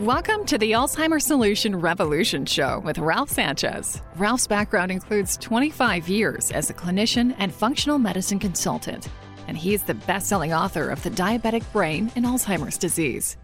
Welcome 0.00 0.46
to 0.46 0.56
the 0.56 0.72
Alzheimer's 0.72 1.26
Solution 1.26 1.78
Revolution 1.78 2.46
Show 2.46 2.80
with 2.82 2.96
Ralph 2.96 3.28
Sanchez. 3.28 4.00
Ralph's 4.16 4.46
background 4.46 4.90
includes 4.90 5.36
25 5.36 6.08
years 6.08 6.50
as 6.52 6.70
a 6.70 6.74
clinician 6.74 7.36
and 7.38 7.54
functional 7.54 7.98
medicine 7.98 8.38
consultant, 8.38 9.10
and 9.46 9.58
he 9.58 9.74
is 9.74 9.82
the 9.82 9.92
best 9.92 10.26
selling 10.26 10.54
author 10.54 10.88
of 10.88 11.02
The 11.02 11.10
Diabetic 11.10 11.70
Brain 11.70 12.10
and 12.16 12.24
Alzheimer's 12.24 12.78
Disease. 12.78 13.36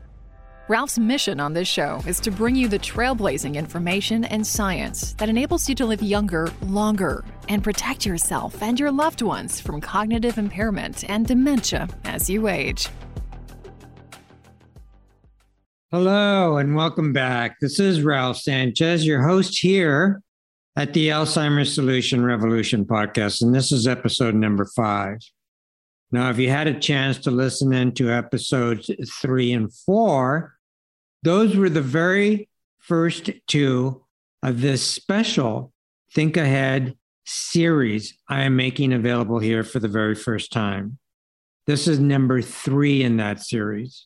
Ralph's 0.66 0.98
mission 0.98 1.40
on 1.40 1.52
this 1.52 1.68
show 1.68 2.00
is 2.06 2.20
to 2.20 2.30
bring 2.30 2.57
you 2.57 2.68
the 2.68 2.79
trailblazing 2.79 3.54
information 3.54 4.25
and 4.25 4.46
science 4.46 5.12
that 5.18 5.29
enables 5.29 5.68
you 5.68 5.75
to 5.75 5.84
live 5.84 6.02
younger, 6.02 6.50
longer, 6.62 7.23
and 7.50 7.62
protect 7.62 8.07
yourself 8.07 8.62
and 8.62 8.80
your 8.80 8.91
loved 8.91 9.20
ones 9.20 9.61
from 9.61 9.79
cognitive 9.82 10.38
impairment 10.38 11.04
and 11.11 11.27
dementia 11.27 11.86
as 12.04 12.30
you 12.30 12.48
age. 12.48 12.88
Hello 15.93 16.57
and 16.57 16.75
welcome 16.75 17.13
back. 17.13 17.61
This 17.61 17.79
is 17.79 18.03
Ralph 18.03 18.39
Sanchez, 18.39 19.07
your 19.07 19.22
host 19.22 19.57
here 19.61 20.21
at 20.75 20.93
the 20.94 21.11
Alzheimer's 21.11 21.72
Solution 21.72 22.25
Revolution 22.25 22.85
podcast, 22.85 23.40
and 23.40 23.54
this 23.54 23.71
is 23.71 23.86
episode 23.86 24.35
number 24.35 24.64
five. 24.75 25.18
Now, 26.11 26.29
if 26.29 26.41
you 26.41 26.50
had 26.50 26.67
a 26.67 26.80
chance 26.80 27.18
to 27.18 27.30
listen 27.30 27.72
in 27.72 27.93
to 27.93 28.11
episodes 28.11 28.91
three 29.22 29.53
and 29.53 29.72
four, 29.72 30.57
those 31.22 31.54
were 31.54 31.71
the 31.71 31.82
very 31.82 32.48
first 32.78 33.30
two 33.47 34.05
of 34.42 34.62
this 34.62 34.84
special 34.84 35.72
Think 36.12 36.36
Ahead 36.36 36.97
series 37.27 38.19
I 38.28 38.42
am 38.42 38.56
making 38.56 38.92
available 38.92 39.39
here 39.39 39.62
for 39.62 39.78
the 39.78 39.86
very 39.86 40.16
first 40.16 40.50
time. 40.50 40.98
This 41.69 41.86
is 41.86 42.00
number 42.00 42.42
three 42.42 43.05
in 43.05 43.19
that 43.19 43.41
series. 43.41 44.05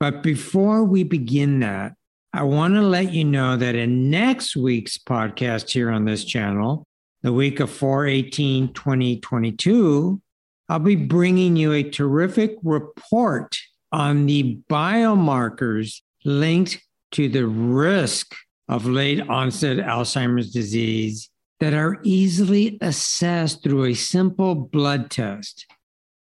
But 0.00 0.22
before 0.22 0.84
we 0.84 1.02
begin 1.02 1.60
that, 1.60 1.94
I 2.32 2.42
want 2.44 2.74
to 2.74 2.82
let 2.82 3.12
you 3.12 3.24
know 3.24 3.56
that 3.56 3.74
in 3.74 4.10
next 4.10 4.54
week's 4.54 4.96
podcast 4.96 5.70
here 5.70 5.90
on 5.90 6.04
this 6.04 6.24
channel, 6.24 6.86
the 7.22 7.32
week 7.32 7.58
of 7.58 7.70
418 7.70 8.72
2022, 8.74 10.20
I'll 10.68 10.78
be 10.78 10.94
bringing 10.94 11.56
you 11.56 11.72
a 11.72 11.82
terrific 11.82 12.56
report 12.62 13.56
on 13.90 14.26
the 14.26 14.60
biomarkers 14.70 16.00
linked 16.24 16.80
to 17.12 17.28
the 17.28 17.46
risk 17.46 18.34
of 18.68 18.86
late 18.86 19.26
onset 19.28 19.78
Alzheimer's 19.78 20.52
disease 20.52 21.30
that 21.58 21.74
are 21.74 21.98
easily 22.04 22.78
assessed 22.80 23.64
through 23.64 23.84
a 23.84 23.94
simple 23.94 24.54
blood 24.54 25.10
test 25.10 25.66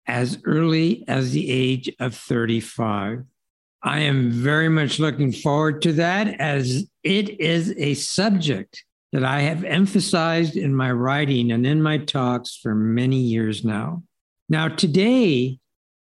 as 0.06 0.38
early 0.44 1.04
as 1.08 1.32
the 1.32 1.50
age 1.50 1.90
of 1.98 2.14
35. 2.14 3.24
I 3.86 4.00
am 4.00 4.32
very 4.32 4.68
much 4.68 4.98
looking 4.98 5.30
forward 5.30 5.80
to 5.82 5.92
that 5.92 6.40
as 6.40 6.88
it 7.04 7.40
is 7.40 7.72
a 7.76 7.94
subject 7.94 8.84
that 9.12 9.22
I 9.22 9.42
have 9.42 9.62
emphasized 9.62 10.56
in 10.56 10.74
my 10.74 10.90
writing 10.90 11.52
and 11.52 11.64
in 11.64 11.80
my 11.80 11.98
talks 11.98 12.58
for 12.60 12.74
many 12.74 13.18
years 13.18 13.64
now. 13.64 14.02
Now, 14.48 14.66
today, 14.66 15.60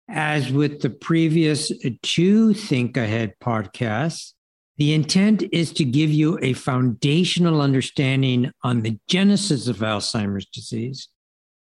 as 0.10 0.52
with 0.52 0.82
the 0.82 0.90
previous 0.90 1.72
two 2.02 2.56
Think 2.56 2.98
Ahead 2.98 3.36
podcasts, 3.40 4.34
the 4.78 4.92
intent 4.92 5.44
is 5.52 5.72
to 5.74 5.86
give 5.86 6.10
you 6.10 6.40
a 6.42 6.54
foundational 6.54 7.62
understanding 7.62 8.52
on 8.64 8.82
the 8.82 8.98
genesis 9.08 9.68
of 9.68 9.78
Alzheimer's 9.78 10.48
disease, 10.48 11.08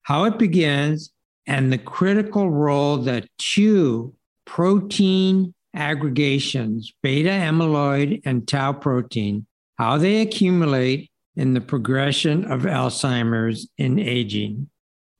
how 0.02 0.24
it 0.24 0.36
begins, 0.36 1.12
and 1.46 1.72
the 1.72 1.78
critical 1.78 2.50
role 2.50 2.96
that 2.96 3.28
two 3.38 4.16
protein 4.44 5.54
aggregations, 5.74 6.92
beta 7.02 7.30
amyloid 7.30 8.20
and 8.24 8.46
tau 8.48 8.72
protein, 8.72 9.46
how 9.76 9.96
they 9.98 10.20
accumulate 10.20 11.10
in 11.36 11.54
the 11.54 11.60
progression 11.60 12.44
of 12.50 12.62
Alzheimer's 12.62 13.68
in 13.78 13.98
aging. 13.98 14.68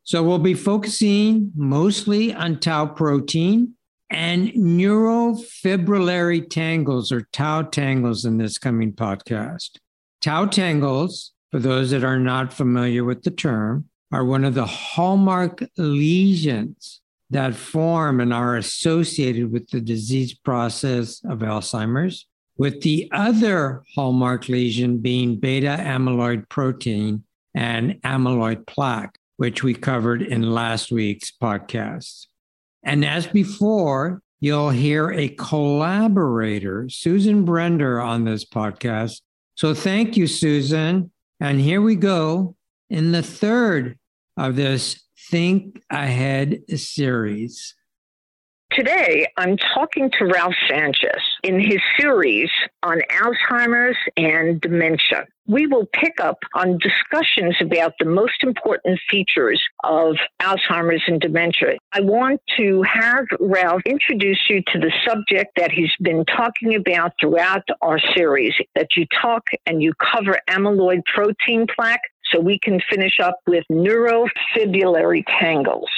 So 0.03 0.23
we'll 0.23 0.39
be 0.39 0.55
focusing 0.55 1.53
mostly 1.55 2.33
on 2.35 2.61
tau 2.61 2.87
protein 2.87 3.75
and 4.11 4.49
neurofibrillary 4.53 6.49
tangles 6.49 7.13
or 7.13 7.29
tau 7.33 7.63
tangles 7.63 8.25
in 8.25 8.39
this 8.39 8.59
coming 8.59 8.93
podcast. 8.93 9.79
Tau 10.21 10.47
tangles, 10.47 11.33
for 11.51 11.61
those 11.61 11.91
that 11.91 12.05
are 12.05 12.19
not 12.19 12.53
familiar 12.53 13.05
with 13.05 13.23
the 13.23 13.31
term, 13.31 13.85
are 14.11 14.25
one 14.25 14.45
of 14.45 14.55
the 14.55 14.67
hallmark 14.67 15.63
lesions 15.77 17.01
that 17.31 17.55
form 17.55 18.21
and 18.21 18.33
are 18.33 18.57
associated 18.57 19.53
with 19.53 19.69
the 19.71 19.81
disease 19.81 20.35
process 20.35 21.23
of 21.25 21.41
Alzheimer's, 21.41 22.27
with 22.57 22.81
the 22.81 23.09
other 23.13 23.83
hallmark 23.95 24.49
lesion 24.49 24.99
being 24.99 25.37
beta 25.37 25.77
amyloid 25.81 26.49
protein 26.49 27.25
and 27.55 28.01
amyloid 28.03 28.67
plaque, 28.67 29.19
which 29.37 29.63
we 29.63 29.75
covered 29.75 30.23
in 30.23 30.55
last 30.55 30.91
week's 30.91 31.31
podcast. 31.31 32.27
And 32.83 33.05
as 33.05 33.27
before, 33.27 34.23
you'll 34.41 34.71
hear 34.71 35.11
a 35.11 35.29
collaborator, 35.29 36.89
Susan 36.89 37.45
Brender, 37.45 38.03
on 38.05 38.25
this 38.25 38.45
podcast. 38.45 39.21
So 39.55 39.75
thank 39.75 40.17
you, 40.17 40.27
Susan. 40.27 41.11
And 41.41 41.61
here 41.61 41.83
we 41.83 41.97
go 41.97 42.57
in 42.89 43.13
the 43.13 43.23
third 43.23 43.99
of 44.37 44.57
this 44.57 45.03
Think 45.31 45.83
Ahead 45.91 46.63
series. 46.75 47.75
Today, 48.71 49.27
I'm 49.37 49.59
talking 49.75 50.11
to 50.19 50.25
Ralph 50.25 50.55
Sanchez 50.71 51.23
in 51.43 51.61
his 51.61 51.81
series 51.99 52.51
on 52.83 53.01
Alzheimer's 53.11 53.97
and 54.17 54.59
dementia. 54.61 55.27
We 55.47 55.67
will 55.67 55.87
pick 55.93 56.21
up 56.21 56.39
on 56.55 56.79
discussions 56.79 57.57
about 57.61 57.93
the 57.99 58.07
most 58.07 58.43
important 58.43 59.01
features 59.11 59.63
of 59.85 60.17
Alzheimer's 60.41 61.03
and 61.07 61.21
dementia. 61.21 61.77
I 61.93 62.01
want 62.01 62.41
to 62.57 62.83
have 62.83 63.25
Ralph 63.39 63.83
introduce 63.85 64.41
you 64.49 64.63
to 64.73 64.79
the 64.79 64.93
subject 65.07 65.53
that 65.57 65.73
he's 65.73 65.95
been 66.01 66.25
talking 66.25 66.75
about 66.75 67.13
throughout 67.21 67.65
our 67.83 67.99
series 68.15 68.55
that 68.75 68.89
you 68.97 69.07
talk 69.21 69.43
and 69.67 69.83
you 69.83 69.93
cover 69.95 70.39
amyloid 70.49 71.03
protein 71.15 71.67
plaque 71.75 72.03
so 72.31 72.41
we 72.41 72.59
can 72.59 72.81
finish 72.89 73.19
up 73.21 73.39
with 73.47 73.65
neurofibrillary 73.71 75.25
tangles. 75.41 75.89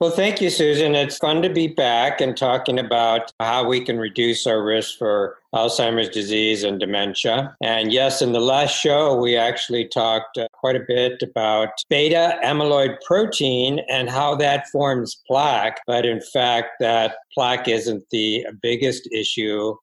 Well, 0.00 0.10
thank 0.10 0.40
you, 0.40 0.48
Susan. 0.48 0.94
It's 0.94 1.18
fun 1.18 1.42
to 1.42 1.50
be 1.50 1.66
back 1.66 2.22
and 2.22 2.34
talking 2.34 2.78
about 2.78 3.30
how 3.38 3.68
we 3.68 3.84
can 3.84 3.98
reduce 3.98 4.46
our 4.46 4.62
risk 4.64 4.96
for 4.96 5.36
Alzheimer's 5.54 6.08
disease 6.08 6.64
and 6.64 6.80
dementia. 6.80 7.54
And 7.60 7.92
yes, 7.92 8.22
in 8.22 8.32
the 8.32 8.40
last 8.40 8.74
show, 8.74 9.14
we 9.20 9.36
actually 9.36 9.88
talked 9.88 10.38
uh, 10.38 10.46
quite 10.54 10.76
a 10.76 10.84
bit 10.88 11.22
about 11.22 11.68
beta 11.90 12.38
amyloid 12.42 12.96
protein 13.02 13.80
and 13.90 14.08
how 14.08 14.34
that 14.36 14.66
forms 14.68 15.20
plaque. 15.26 15.82
But 15.86 16.06
in 16.06 16.22
fact, 16.22 16.70
that 16.80 17.16
plaque 17.34 17.68
isn't 17.68 18.04
the 18.10 18.46
biggest 18.62 19.06
issue 19.12 19.74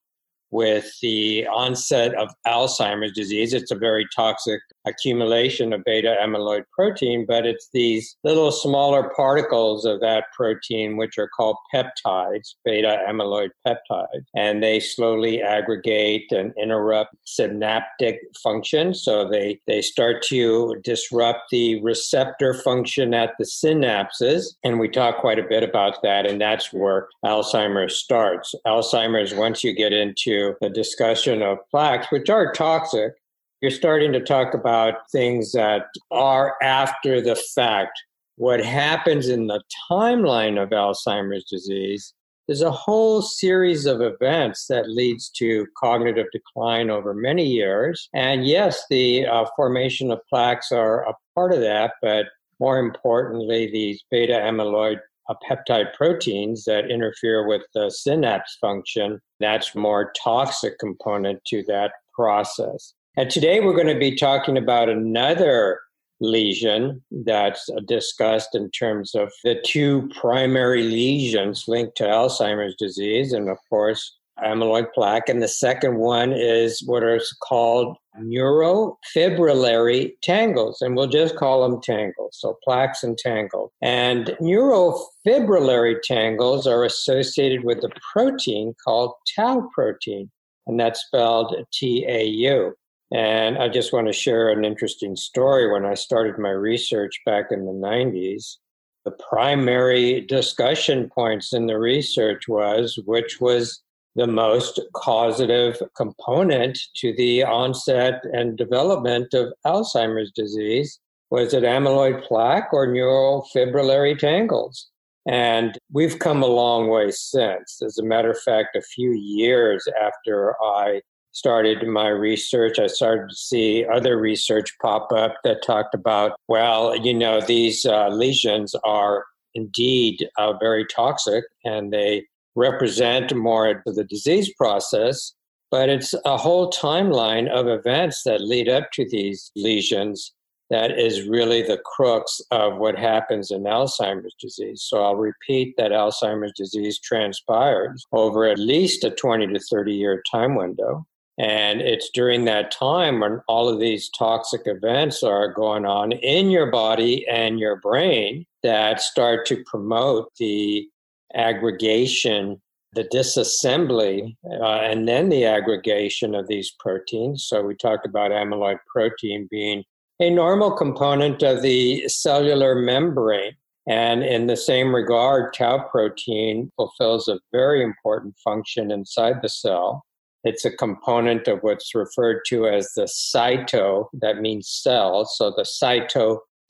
with 0.50 0.90
the 1.00 1.46
onset 1.46 2.14
of 2.14 2.30
Alzheimer's 2.46 3.12
disease. 3.12 3.52
It's 3.52 3.70
a 3.70 3.76
very 3.76 4.06
toxic 4.16 4.60
accumulation 4.88 5.72
of 5.72 5.84
beta 5.84 6.16
amyloid 6.20 6.64
protein, 6.72 7.24
but 7.26 7.46
it's 7.46 7.68
these 7.72 8.16
little 8.24 8.50
smaller 8.50 9.10
particles 9.14 9.84
of 9.84 10.00
that 10.00 10.24
protein, 10.36 10.96
which 10.96 11.18
are 11.18 11.28
called 11.28 11.56
peptides, 11.74 12.54
beta 12.64 12.98
amyloid 13.08 13.50
peptides, 13.66 14.24
and 14.34 14.62
they 14.62 14.80
slowly 14.80 15.42
aggregate 15.42 16.30
and 16.32 16.52
interrupt 16.60 17.14
synaptic 17.24 18.20
function. 18.42 18.94
So 18.94 19.28
they, 19.28 19.60
they 19.66 19.82
start 19.82 20.22
to 20.24 20.76
disrupt 20.82 21.50
the 21.50 21.80
receptor 21.82 22.54
function 22.54 23.14
at 23.14 23.34
the 23.38 23.44
synapses. 23.44 24.54
And 24.64 24.78
we 24.78 24.88
talk 24.88 25.18
quite 25.18 25.38
a 25.38 25.46
bit 25.48 25.62
about 25.62 26.02
that, 26.02 26.26
and 26.26 26.40
that's 26.40 26.72
where 26.72 27.08
Alzheimer's 27.24 27.96
starts. 27.96 28.54
Alzheimer's, 28.66 29.34
once 29.34 29.62
you 29.62 29.74
get 29.74 29.92
into 29.92 30.54
the 30.60 30.70
discussion 30.70 31.42
of 31.42 31.58
plaques, 31.70 32.10
which 32.10 32.30
are 32.30 32.52
toxic, 32.52 33.12
you're 33.60 33.70
starting 33.70 34.12
to 34.12 34.20
talk 34.20 34.54
about 34.54 35.10
things 35.10 35.52
that 35.52 35.86
are 36.10 36.56
after 36.62 37.20
the 37.20 37.36
fact. 37.54 38.00
What 38.36 38.64
happens 38.64 39.28
in 39.28 39.48
the 39.48 39.62
timeline 39.90 40.62
of 40.62 40.70
Alzheimer's 40.70 41.44
disease 41.44 42.14
is 42.46 42.62
a 42.62 42.70
whole 42.70 43.20
series 43.20 43.84
of 43.84 44.00
events 44.00 44.66
that 44.68 44.88
leads 44.88 45.28
to 45.28 45.66
cognitive 45.76 46.26
decline 46.32 46.88
over 46.88 47.12
many 47.12 47.44
years. 47.44 48.08
And 48.14 48.46
yes, 48.46 48.84
the 48.88 49.26
uh, 49.26 49.44
formation 49.56 50.10
of 50.10 50.20
plaques 50.30 50.72
are 50.72 51.02
a 51.06 51.14
part 51.34 51.52
of 51.52 51.60
that, 51.60 51.94
but 52.00 52.26
more 52.60 52.78
importantly, 52.78 53.70
these 53.70 54.02
beta 54.10 54.32
amyloid 54.32 55.00
uh, 55.28 55.34
peptide 55.48 55.92
proteins 55.94 56.64
that 56.64 56.90
interfere 56.90 57.46
with 57.46 57.62
the 57.74 57.90
synapse 57.90 58.56
function, 58.60 59.20
that's 59.40 59.74
more 59.74 60.12
toxic 60.22 60.78
component 60.78 61.44
to 61.46 61.62
that 61.64 61.92
process. 62.14 62.94
And 63.18 63.28
today 63.30 63.58
we're 63.58 63.74
going 63.74 63.92
to 63.92 63.98
be 63.98 64.14
talking 64.14 64.56
about 64.56 64.88
another 64.88 65.80
lesion 66.20 67.02
that's 67.24 67.68
discussed 67.84 68.54
in 68.54 68.70
terms 68.70 69.16
of 69.16 69.32
the 69.42 69.60
two 69.66 70.08
primary 70.20 70.84
lesions 70.84 71.64
linked 71.66 71.96
to 71.96 72.04
Alzheimer's 72.04 72.76
disease. 72.76 73.32
And 73.32 73.48
of 73.48 73.58
course, 73.68 74.16
amyloid 74.38 74.92
plaque. 74.94 75.28
And 75.28 75.42
the 75.42 75.48
second 75.48 75.96
one 75.96 76.32
is 76.32 76.80
what 76.86 77.02
are 77.02 77.20
called 77.42 77.96
neurofibrillary 78.20 80.12
tangles. 80.22 80.80
And 80.80 80.94
we'll 80.94 81.08
just 81.08 81.34
call 81.34 81.68
them 81.68 81.80
tangles. 81.82 82.38
So 82.38 82.56
plaques 82.62 83.02
and 83.02 83.18
tangles. 83.18 83.72
And 83.82 84.26
neurofibrillary 84.40 86.02
tangles 86.04 86.68
are 86.68 86.84
associated 86.84 87.64
with 87.64 87.78
a 87.78 87.90
protein 88.12 88.74
called 88.84 89.14
tau 89.34 89.68
protein. 89.74 90.30
And 90.68 90.78
that's 90.78 91.04
spelled 91.04 91.56
T 91.72 92.04
A 92.06 92.24
U. 92.24 92.76
And 93.12 93.58
I 93.58 93.68
just 93.68 93.92
want 93.92 94.06
to 94.06 94.12
share 94.12 94.50
an 94.50 94.64
interesting 94.64 95.16
story. 95.16 95.70
When 95.70 95.86
I 95.86 95.94
started 95.94 96.38
my 96.38 96.50
research 96.50 97.20
back 97.24 97.46
in 97.50 97.64
the 97.64 97.72
90s, 97.72 98.56
the 99.04 99.16
primary 99.30 100.20
discussion 100.22 101.08
points 101.08 101.52
in 101.52 101.66
the 101.66 101.78
research 101.78 102.46
was 102.48 102.98
which 103.06 103.40
was 103.40 103.80
the 104.16 104.26
most 104.26 104.80
causative 104.94 105.80
component 105.96 106.78
to 106.96 107.14
the 107.14 107.44
onset 107.44 108.20
and 108.32 108.58
development 108.58 109.32
of 109.32 109.52
Alzheimer's 109.64 110.32
disease. 110.32 110.98
Was 111.30 111.54
it 111.54 111.62
amyloid 111.62 112.26
plaque 112.26 112.72
or 112.72 112.88
neurofibrillary 112.88 114.18
tangles? 114.18 114.88
And 115.26 115.78
we've 115.92 116.18
come 116.18 116.42
a 116.42 116.46
long 116.46 116.88
way 116.88 117.10
since. 117.10 117.80
As 117.82 117.98
a 117.98 118.02
matter 118.02 118.30
of 118.30 118.40
fact, 118.40 118.76
a 118.76 118.82
few 118.82 119.12
years 119.12 119.86
after 120.02 120.54
I 120.62 121.02
started 121.38 121.86
my 121.86 122.08
research, 122.08 122.80
I 122.80 122.88
started 122.88 123.30
to 123.30 123.36
see 123.36 123.86
other 123.86 124.18
research 124.18 124.74
pop 124.82 125.12
up 125.12 125.36
that 125.44 125.62
talked 125.62 125.94
about, 125.94 126.32
well, 126.48 126.96
you 126.96 127.14
know, 127.14 127.40
these 127.40 127.86
uh, 127.86 128.08
lesions 128.08 128.74
are 128.84 129.24
indeed 129.54 130.28
uh, 130.36 130.54
very 130.58 130.84
toxic 130.86 131.44
and 131.64 131.92
they 131.92 132.26
represent 132.56 133.34
more 133.36 133.68
of 133.68 133.94
the 133.94 134.04
disease 134.04 134.52
process, 134.54 135.32
but 135.70 135.88
it's 135.88 136.12
a 136.24 136.36
whole 136.36 136.72
timeline 136.72 137.48
of 137.48 137.68
events 137.68 138.22
that 138.24 138.40
lead 138.40 138.68
up 138.68 138.90
to 138.92 139.08
these 139.08 139.52
lesions 139.54 140.32
that 140.70 140.98
is 140.98 141.26
really 141.26 141.62
the 141.62 141.80
crux 141.84 142.40
of 142.50 142.76
what 142.76 142.98
happens 142.98 143.50
in 143.50 143.62
Alzheimer's 143.62 144.34
disease. 144.38 144.82
So 144.82 145.02
I'll 145.02 145.16
repeat 145.16 145.74
that 145.78 145.92
Alzheimer's 145.92 146.52
disease 146.56 146.98
transpires 146.98 148.04
over 148.12 148.44
at 148.44 148.58
least 148.58 149.04
a 149.04 149.10
20 149.10 149.46
to 149.46 149.60
30 149.60 149.94
year 149.94 150.22
time 150.30 150.56
window. 150.56 151.06
And 151.38 151.80
it's 151.80 152.10
during 152.10 152.44
that 152.46 152.72
time 152.72 153.20
when 153.20 153.40
all 153.46 153.68
of 153.68 153.78
these 153.78 154.10
toxic 154.10 154.62
events 154.66 155.22
are 155.22 155.52
going 155.52 155.86
on 155.86 156.10
in 156.12 156.50
your 156.50 156.70
body 156.70 157.26
and 157.28 157.60
your 157.60 157.76
brain 157.76 158.44
that 158.64 159.00
start 159.00 159.46
to 159.46 159.62
promote 159.64 160.32
the 160.38 160.88
aggregation, 161.34 162.60
the 162.94 163.04
disassembly, 163.04 164.36
uh, 164.60 164.80
and 164.80 165.06
then 165.06 165.28
the 165.28 165.44
aggregation 165.44 166.34
of 166.34 166.48
these 166.48 166.74
proteins. 166.80 167.46
So 167.46 167.62
we 167.62 167.76
talked 167.76 168.04
about 168.04 168.32
amyloid 168.32 168.78
protein 168.92 169.46
being 169.48 169.84
a 170.18 170.30
normal 170.30 170.72
component 170.72 171.44
of 171.44 171.62
the 171.62 172.08
cellular 172.08 172.74
membrane. 172.74 173.52
And 173.86 174.24
in 174.24 174.48
the 174.48 174.56
same 174.56 174.92
regard, 174.92 175.54
tau 175.54 175.78
protein 175.90 176.72
fulfills 176.76 177.28
a 177.28 177.38
very 177.52 177.82
important 177.82 178.36
function 178.42 178.90
inside 178.90 179.40
the 179.40 179.48
cell. 179.48 180.04
It's 180.44 180.64
a 180.64 180.70
component 180.70 181.48
of 181.48 181.60
what's 181.60 181.94
referred 181.94 182.42
to 182.48 182.66
as 182.66 182.92
the 182.94 183.04
cyto, 183.04 184.08
that 184.14 184.40
means 184.40 184.68
cell. 184.68 185.24
So 185.24 185.50
the 185.50 185.64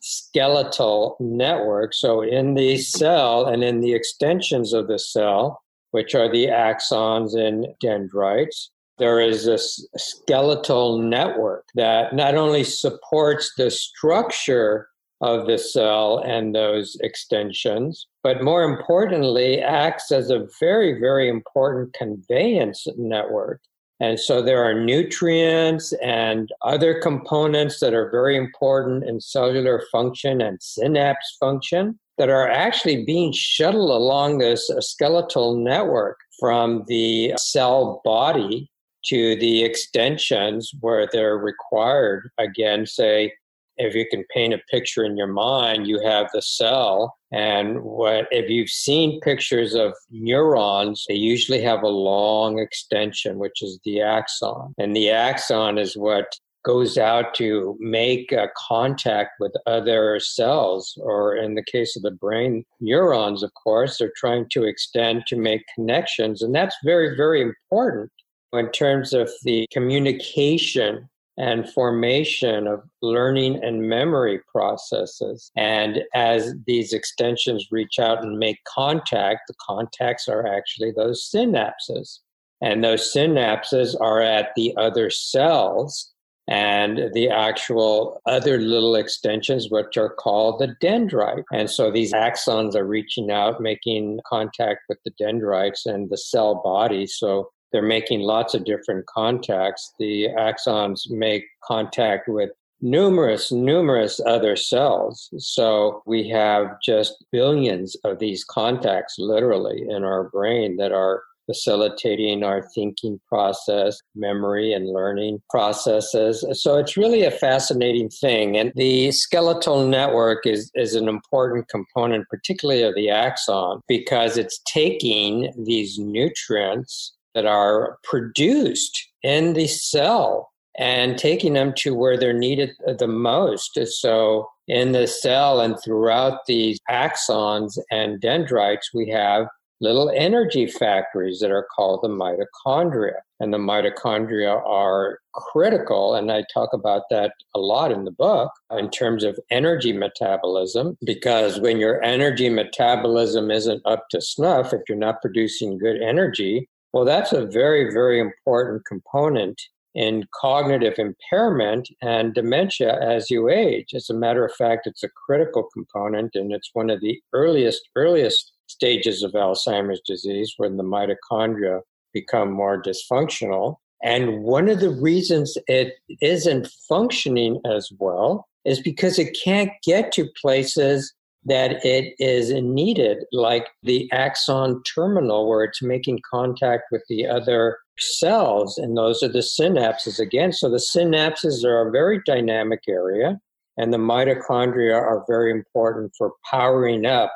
cytoskeletal 0.03 1.17
network. 1.21 1.95
So 1.95 2.23
in 2.23 2.55
the 2.55 2.79
cell 2.79 3.47
and 3.47 3.63
in 3.63 3.81
the 3.81 3.93
extensions 3.93 4.73
of 4.73 4.89
the 4.89 4.99
cell, 4.99 5.61
which 5.91 6.15
are 6.15 6.31
the 6.31 6.47
axons 6.47 7.37
and 7.37 7.67
dendrites, 7.81 8.71
there 8.99 9.21
is 9.21 9.47
a 9.47 9.59
skeletal 9.99 10.99
network 10.99 11.67
that 11.75 12.15
not 12.15 12.35
only 12.35 12.65
supports 12.65 13.53
the 13.57 13.71
structure 13.71 14.89
of 15.21 15.47
the 15.47 15.59
cell 15.59 16.23
and 16.25 16.55
those 16.55 16.97
extensions, 17.01 18.07
but 18.23 18.43
more 18.43 18.63
importantly, 18.63 19.61
acts 19.61 20.13
as 20.13 20.31
a 20.31 20.47
very, 20.61 20.99
very 21.01 21.29
important 21.29 21.93
conveyance 21.93 22.87
network. 22.97 23.61
And 24.01 24.19
so 24.21 24.41
there 24.41 24.63
are 24.63 24.81
nutrients 24.81 25.93
and 25.95 26.49
other 26.63 27.01
components 27.01 27.81
that 27.81 27.95
are 27.95 28.11
very 28.11 28.37
important 28.37 29.05
in 29.05 29.21
cellular 29.21 29.83
function 29.91 30.41
and 30.41 30.63
synapse 30.63 31.37
function 31.41 31.99
that 32.17 32.29
are 32.29 32.49
actually 32.49 33.05
being 33.05 33.33
shuttled 33.33 33.91
along 33.91 34.39
this 34.39 34.71
skeletal 34.81 35.57
network 35.57 36.19
from 36.39 36.85
the 36.87 37.33
cell 37.39 38.01
body 38.05 38.71
to 39.07 39.37
the 39.37 39.65
extensions 39.65 40.71
where 40.81 41.09
they're 41.11 41.39
required. 41.39 42.31
Again, 42.39 42.87
say, 42.87 43.33
if 43.79 43.95
you 43.95 44.07
can 44.11 44.25
paint 44.35 44.55
a 44.55 44.59
picture 44.71 45.05
in 45.05 45.17
your 45.17 45.29
mind, 45.29 45.87
you 45.87 46.01
have 46.01 46.29
the 46.33 46.43
cell. 46.43 47.17
And 47.33 47.83
what 47.83 48.27
if 48.31 48.49
you've 48.49 48.71
seen 48.71 49.21
pictures 49.21 49.75
of 49.75 49.95
neurons, 50.11 51.05
they 51.09 51.15
usually 51.15 51.63
have 51.63 51.83
a 51.83 51.89
long 51.89 52.59
extension, 52.59 53.39
which 53.39 53.63
is 53.63 53.79
the 53.85 54.01
axon. 54.01 54.75
And 54.79 54.95
the 54.95 55.11
axon 55.11 55.79
is 55.79 55.97
what 55.97 56.27
goes 56.65 56.99
out 56.99 57.35
to 57.35 57.77
make 57.81 58.33
a 58.33 58.49
contact 58.69 59.33
with 59.41 59.53
other 59.67 60.21
cells, 60.21 60.99
or 61.01 61.37
in 61.37 61.55
the 61.55 61.63
case 61.63 61.97
of 61.97 62.03
the 62.03 62.11
brain, 62.11 62.65
neurons, 62.81 63.43
of 63.43 63.53
course, 63.55 63.99
they're 63.99 64.13
trying 64.17 64.47
to 64.51 64.65
extend 64.65 65.25
to 65.27 65.37
make 65.37 65.63
connections. 65.75 66.43
And 66.43 66.55
that's 66.55 66.77
very, 66.85 67.17
very 67.17 67.41
important 67.41 68.11
in 68.53 68.71
terms 68.71 69.13
of 69.13 69.31
the 69.45 69.67
communication 69.73 71.09
and 71.39 71.71
formation 71.71 72.67
of 72.67 72.83
learning 73.01 73.63
and 73.63 73.89
memory 73.89 74.41
processes. 74.51 75.51
And 75.57 76.03
as 76.15 76.53
these 76.67 76.93
extensions 76.93 77.69
reach 77.71 77.99
out 77.99 78.25
and 78.25 78.39
make 78.39 78.59
contact, 78.65 79.43
the 79.47 79.55
contacts 79.65 80.29
are 80.29 80.47
actually 80.47 80.93
those 80.93 81.31
synapses. 81.33 82.19
And 82.61 82.83
those 82.83 83.13
synapses 83.15 83.95
are 84.01 84.21
at 84.21 84.51
the 84.57 84.75
other 84.77 85.11
cells 85.11 86.13
and 86.49 87.13
the 87.13 87.29
actual 87.29 88.21
other 88.27 88.59
little 88.59 88.97
extensions, 88.97 89.71
which 89.71 89.97
are 89.97 90.09
called 90.09 90.59
the 90.59 90.75
dendrite. 90.83 91.45
And 91.53 91.71
so 91.71 91.91
these 91.91 92.13
axons 92.13 92.75
are 92.75 92.87
reaching 92.87 93.31
out, 93.31 93.61
making 93.61 94.21
contact 94.27 94.81
with 94.89 94.99
the 95.05 95.13
dendrites 95.19 95.87
and 95.87 96.11
the 96.11 96.17
cell 96.17 96.61
body. 96.65 97.07
So 97.07 97.51
they're 97.73 97.83
making 97.83 98.21
lots 98.21 98.55
of 98.55 98.65
different 98.65 99.07
contacts. 99.07 99.93
The 99.99 100.29
axons 100.39 101.11
make 101.11 101.45
contact 101.65 102.29
with 102.29 102.51
numerous, 102.81 103.51
numerous 103.51 104.21
other 104.25 104.57
cells. 104.57 105.29
So 105.39 106.03
we 106.07 106.29
have 106.29 106.81
just 106.83 107.25
billions 107.33 107.97
of 108.05 108.19
these 108.19 108.45
contacts 108.45 109.17
literally 109.19 109.85
in 109.89 110.05
our 110.05 110.29
brain 110.31 110.77
that 110.77 110.93
are 110.93 111.23
facilitating 111.47 112.45
our 112.45 112.63
thinking 112.75 113.19
process, 113.27 113.99
memory 114.15 114.75
and 114.75 114.87
learning 114.87 115.41
processes. 115.49 116.45
So 116.53 116.77
it's 116.77 116.97
really 116.97 117.25
a 117.25 117.31
fascinating 117.31 118.11
thing. 118.11 118.59
And 118.59 118.71
the 118.77 119.11
skeletal 119.13 119.87
network 119.87 120.47
is, 120.47 120.71
is 120.75 120.95
an 120.95 121.09
important 121.09 121.69
component, 121.69 122.29
particularly 122.29 122.83
of 122.83 122.95
the 122.95 123.09
axon, 123.09 123.81
because 123.89 124.37
it's 124.37 124.61
taking 124.67 125.51
these 125.57 125.99
nutrients 125.99 127.15
that 127.35 127.47
are 127.47 127.99
produced 128.03 129.09
in 129.23 129.53
the 129.55 129.67
cell 129.67 130.51
and 130.79 131.19
taking 131.19 131.55
them 131.55 131.73
to 131.77 131.95
where 131.95 132.17
they're 132.17 132.33
needed 132.33 132.71
the 132.99 133.09
most. 133.09 133.79
So, 134.01 134.49
in 134.69 134.93
the 134.93 135.07
cell 135.07 135.61
and 135.61 135.77
throughout 135.83 136.41
these 136.47 136.79
axons 136.91 137.79
and 137.91 138.21
dendrites, 138.21 138.91
we 138.93 139.09
have 139.09 139.47
little 139.81 140.11
energy 140.15 140.67
factories 140.67 141.41
that 141.41 141.51
are 141.51 141.67
called 141.75 142.01
the 142.03 142.09
mitochondria. 142.09 143.21
And 143.41 143.55
the 143.55 143.59
mitochondria 143.59 144.61
are 144.67 145.21
critical, 145.33 146.15
and 146.15 146.33
I 146.33 146.45
talk 146.53 146.71
about 146.73 147.03
that 147.11 147.33
a 147.55 147.61
lot 147.61 147.93
in 147.93 148.05
the 148.05 148.11
book 148.11 148.51
in 148.73 148.91
terms 148.91 149.23
of 149.23 149.39
energy 149.51 149.93
metabolism, 149.93 150.99
because 151.05 151.61
when 151.61 151.79
your 151.79 152.03
energy 152.03 152.49
metabolism 152.49 153.51
isn't 153.51 153.83
up 153.87 154.09
to 154.11 154.21
snuff, 154.21 154.73
if 154.73 154.83
you're 154.89 154.99
not 154.99 155.23
producing 155.23 155.79
good 155.79 156.03
energy, 156.03 156.69
well, 156.93 157.05
that's 157.05 157.33
a 157.33 157.47
very, 157.47 157.93
very 157.93 158.21
important 158.21 158.85
component 158.87 159.61
in 159.95 160.25
cognitive 160.41 160.95
impairment 160.99 161.89
and 162.03 162.35
dementia 162.35 162.99
as 163.03 163.31
you 163.31 163.49
age. 163.49 163.95
As 163.95 164.09
a 164.11 164.15
matter 164.15 164.45
of 164.45 164.55
fact, 164.55 164.87
it's 164.87 165.03
a 165.03 165.09
critical 165.09 165.69
component, 165.73 166.35
and 166.35 166.53
it's 166.53 166.71
one 166.73 166.91
of 166.91 167.01
the 167.01 167.21
earliest, 167.33 167.89
earliest 167.97 168.53
stages 168.69 169.23
of 169.23 169.33
Alzheimer's 169.33 170.01
disease 170.07 170.55
when 170.57 170.77
the 170.77 170.85
mitochondria 170.85 171.81
become 172.13 172.53
more 172.53 172.81
dysfunctional. 172.81 173.77
And 174.03 174.43
one 174.43 174.69
of 174.69 174.81
the 174.81 174.91
reasons 174.91 175.59
it 175.67 175.95
isn't 176.21 176.69
functioning 176.89 177.61
as 177.67 177.91
well 177.99 178.47
is 178.65 178.81
because 178.81 179.19
it 179.19 179.37
can't 179.43 179.71
get 179.83 180.13
to 180.13 180.29
places 180.41 181.13
that 181.49 181.85
it 181.85 182.15
is 182.19 182.53
needed, 182.53 183.25
like 183.33 183.69
the 183.83 184.09
axon 184.13 184.83
terminal, 184.83 185.49
where 185.49 185.65
it's 185.65 185.83
making 185.83 186.21
contact 186.29 186.85
with 186.93 187.03
the 187.09 187.27
other 187.27 187.79
cells, 187.99 188.79
and 188.79 188.97
those 188.97 189.23
are 189.23 189.29
the 189.29 189.39
synapses 189.39 190.19
again. 190.19 190.53
So 190.53 190.71
the 190.71 190.77
synapses 190.77 191.65
are 191.65 191.89
a 191.89 191.91
very 191.91 192.21
dynamic 192.25 192.83
area, 192.89 193.39
and 193.77 193.93
the 193.93 193.99
mitochondria 193.99 194.95
are 194.95 195.25
very 195.29 195.51
important 195.51 196.13
for 196.17 196.33
powering 196.49 197.07
up 197.07 197.33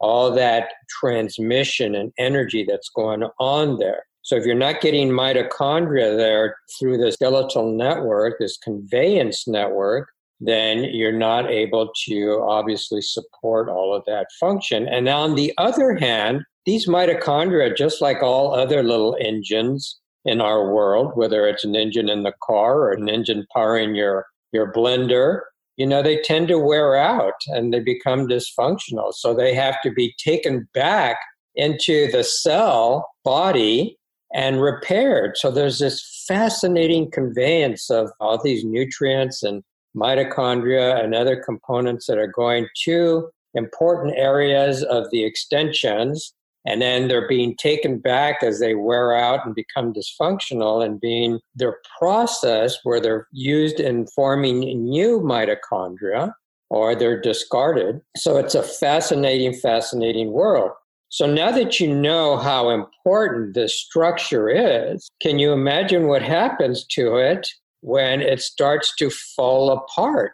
all 0.00 0.30
that 0.32 0.70
transmission 0.88 1.94
and 1.94 2.12
energy 2.18 2.64
that's 2.66 2.88
going 2.88 3.24
on 3.38 3.78
there. 3.78 4.04
So 4.22 4.36
if 4.36 4.44
you're 4.44 4.54
not 4.54 4.80
getting 4.80 5.10
mitochondria 5.10 6.16
there 6.16 6.56
through 6.78 6.98
the 6.98 7.12
skeletal 7.12 7.76
network, 7.76 8.38
this 8.38 8.56
conveyance 8.58 9.46
network, 9.46 10.10
then 10.40 10.84
you're 10.84 11.12
not 11.12 11.50
able 11.50 11.90
to 12.06 12.44
obviously 12.48 13.02
support 13.02 13.68
all 13.68 13.94
of 13.94 14.04
that 14.06 14.28
function. 14.38 14.88
And 14.88 15.08
on 15.08 15.34
the 15.34 15.52
other 15.58 15.96
hand, 15.96 16.42
these 16.64 16.88
mitochondria, 16.88 17.76
just 17.76 18.00
like 18.00 18.22
all 18.22 18.54
other 18.54 18.82
little 18.82 19.16
engines 19.20 19.98
in 20.24 20.40
our 20.40 20.72
world, 20.72 21.12
whether 21.14 21.46
it's 21.46 21.64
an 21.64 21.76
engine 21.76 22.08
in 22.08 22.22
the 22.22 22.34
car 22.42 22.80
or 22.80 22.92
an 22.92 23.08
engine 23.08 23.46
powering 23.54 23.94
your, 23.94 24.26
your 24.52 24.72
blender, 24.72 25.40
you 25.76 25.86
know, 25.86 26.02
they 26.02 26.20
tend 26.20 26.48
to 26.48 26.58
wear 26.58 26.96
out 26.96 27.34
and 27.48 27.72
they 27.72 27.80
become 27.80 28.28
dysfunctional. 28.28 29.12
So 29.14 29.34
they 29.34 29.54
have 29.54 29.80
to 29.82 29.90
be 29.90 30.14
taken 30.18 30.68
back 30.74 31.18
into 31.54 32.10
the 32.10 32.22
cell 32.22 33.08
body 33.24 33.98
and 34.32 34.60
repaired. 34.60 35.36
So 35.36 35.50
there's 35.50 35.78
this 35.78 36.24
fascinating 36.28 37.10
conveyance 37.10 37.90
of 37.90 38.10
all 38.20 38.40
these 38.42 38.64
nutrients 38.64 39.42
and 39.42 39.62
mitochondria 39.96 41.02
and 41.02 41.14
other 41.14 41.42
components 41.42 42.06
that 42.06 42.18
are 42.18 42.26
going 42.26 42.66
to 42.84 43.28
important 43.54 44.14
areas 44.16 44.82
of 44.84 45.10
the 45.10 45.24
extensions 45.24 46.32
and 46.66 46.82
then 46.82 47.08
they're 47.08 47.28
being 47.28 47.56
taken 47.56 47.98
back 47.98 48.42
as 48.42 48.60
they 48.60 48.74
wear 48.74 49.14
out 49.14 49.46
and 49.46 49.54
become 49.54 49.94
dysfunctional 49.94 50.84
and 50.84 51.00
being 51.00 51.40
their 51.54 51.78
process 51.98 52.78
where 52.82 53.00
they're 53.00 53.26
used 53.32 53.80
in 53.80 54.06
forming 54.08 54.60
new 54.60 55.20
mitochondria 55.20 56.32
or 56.68 56.94
they're 56.94 57.20
discarded. 57.20 58.00
So 58.16 58.36
it's 58.36 58.54
a 58.54 58.62
fascinating 58.62 59.54
fascinating 59.54 60.32
world. 60.32 60.72
So 61.08 61.26
now 61.26 61.50
that 61.50 61.80
you 61.80 61.92
know 61.92 62.36
how 62.36 62.70
important 62.70 63.54
this 63.54 63.74
structure 63.74 64.48
is, 64.48 65.08
can 65.20 65.40
you 65.40 65.52
imagine 65.52 66.06
what 66.06 66.22
happens 66.22 66.84
to 66.92 67.16
it 67.16 67.48
when 67.80 68.20
it 68.20 68.40
starts 68.40 68.94
to 68.96 69.10
fall 69.10 69.70
apart? 69.70 70.32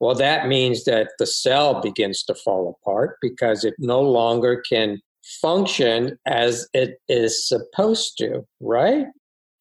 Well, 0.00 0.14
that 0.16 0.46
means 0.46 0.84
that 0.84 1.12
the 1.18 1.26
cell 1.26 1.80
begins 1.80 2.22
to 2.24 2.34
fall 2.34 2.78
apart 2.80 3.16
because 3.22 3.64
it 3.64 3.74
no 3.78 4.00
longer 4.00 4.62
can 4.68 5.00
function 5.40 6.18
as 6.26 6.68
it 6.74 7.00
is 7.08 7.48
supposed 7.48 8.16
to, 8.18 8.46
right? 8.60 9.06